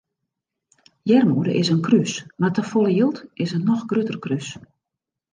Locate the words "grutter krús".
3.93-4.49